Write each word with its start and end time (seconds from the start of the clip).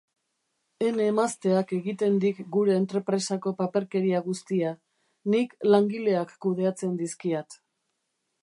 Ene 0.85 1.03
emazteak 1.09 1.73
egiten 1.77 2.15
dik 2.23 2.39
gure 2.55 2.73
entrepresako 2.83 3.53
paperkeria 3.61 4.23
guztia, 4.31 4.75
nik 5.35 5.57
langileak 5.73 6.37
kudeatzen 6.47 7.01
dizkiat. 7.05 7.63